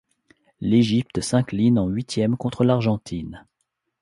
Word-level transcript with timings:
L'Égypte 0.61 1.21
s'incline 1.21 1.77
en 1.77 1.85
huitièmes 1.87 2.35
contre 2.35 2.63
l'Argentine. 2.63 3.45